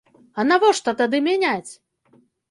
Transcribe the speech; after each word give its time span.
А 0.43 0.45
навошта 0.51 0.93
тады 1.01 1.19
мяняць? 1.27 1.69